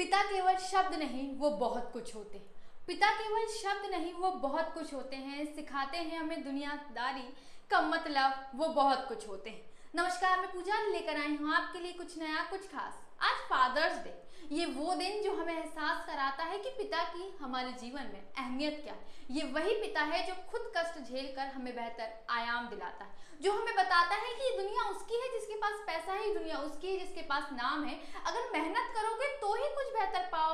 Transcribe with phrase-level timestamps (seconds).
[0.00, 2.38] पिता केवल शब्द नहीं, वो बहुत कुछ होते
[2.86, 7.28] पिता केवल शब्द नहीं, वो बहुत कुछ होते हैं। सिखाते हैं हमें दुनियादारी
[7.70, 9.60] का मतलब वो बहुत कुछ होते हैं।
[9.94, 14.18] नमस्कार, मैं पूजा लेकर आई हूँ आपके लिए कुछ नया, कुछ खास। आज फादर्स डे
[14.50, 18.80] ये वो दिन जो हमें एहसास कराता है कि पिता की हमारे जीवन में अहमियत
[18.84, 23.04] क्या है। ये वही पिता है जो खुद कष्ट झेल कर हमें बेहतर आयाम दिलाता
[23.04, 26.34] है। जो हमें बताता है कि ये दुनिया उसकी है जिसके पास पैसा है, ये
[26.34, 27.94] दुनिया उसकी है जिसके पास नाम है।
[28.26, 29.49] अगर मेहनत करोगे तो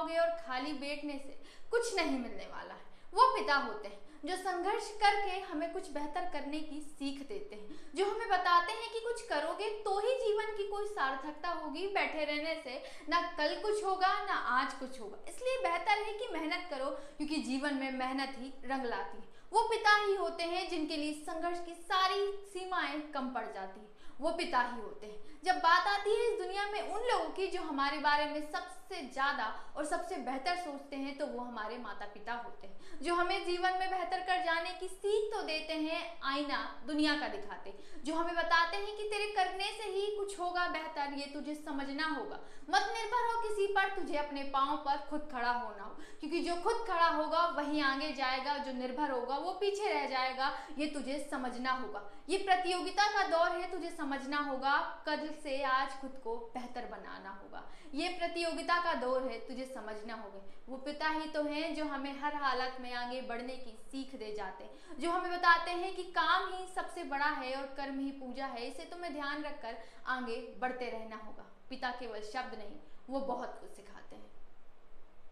[0.06, 1.38] पाओगे और खाली बैठने से
[1.70, 6.28] कुछ नहीं मिलने वाला है। वो पिता होते हैं, जो संघर्ष करके हमें कुछ बेहतर
[6.32, 10.56] करने की सीख देते हैं, जो हमें बताते हैं कि कुछ करोगे तो ही जीवन
[10.56, 15.18] की कोई सार्थकता होगी। बैठे रहने से ना कल कुछ होगा, ना आज कुछ होगा।
[15.28, 19.62] इसलिए बेहतर है कि मेहनत करो, क्योंकि जीवन में मेहनत ही रंग लाती है। वो
[19.62, 24.30] पिता ही होते हैं जिनके लिए संघर्ष की सारी सीमाएँ कम पड़ जाती है। वो
[24.32, 26.25] पिता ही होते हैं। जब बात आती है
[26.56, 30.96] दुनिया में उन लोगों की जो हमारे बारे में सबसे ज़्यादा और सबसे बेहतर सोचते
[30.96, 34.72] हैं तो वो हमारे माता पिता होते हैं। जो हमें जीवन में बेहतर कर जाने
[34.80, 39.26] की सीख तो देते हैं, आईना दुनिया का दिखाते जो हमें बताते हैं कि तेरे
[39.32, 42.38] करने से ही कुछ होगा बेहतर, ये तुझे समझना होगा।
[42.70, 46.54] मत निर्भर हो किसी पर, तुझे अपने पाँव पर खुद खड़ा होना हो। क्योंकि जो
[46.56, 51.18] खुद खड़ा होगा, वही आगे जाएगा, जो निर्भर होगा, वो पीछे रह जाएगा, ये तुझे
[51.30, 56.36] समझना होगा। ये प्रतियोगिता का दौर है, तुझे समझना होगा, कल से आज खुद को
[56.54, 57.62] बेहतर बनाना होगा।
[57.94, 62.20] ये प्रतियोगिता का दौर है, तुझे समझना होगा। वो पिता ही तो हैं जो हमें
[62.20, 66.02] हर हालत में आगे बढ़ने की सीख दे जाते हैं। जो हमें बताते हैं कि
[66.02, 69.76] काम ही सबसे बड़ा है और कर्म ही पूजा है, इसे तुम्हें ध्यान रखकर
[70.06, 72.78] आगे बढ़ते रहना होगा। पिता केवल शब्द नहीं,
[73.10, 74.30] वो बहुत कुछ सिखाते हैं।